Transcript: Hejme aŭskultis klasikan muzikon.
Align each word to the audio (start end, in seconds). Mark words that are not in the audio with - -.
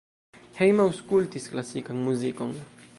Hejme 0.61 0.81
aŭskultis 0.85 1.47
klasikan 1.55 2.05
muzikon. 2.09 2.59